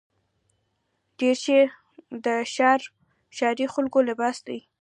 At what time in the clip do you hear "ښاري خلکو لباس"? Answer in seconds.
3.35-4.37